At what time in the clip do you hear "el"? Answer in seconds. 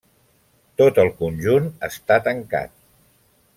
1.03-1.11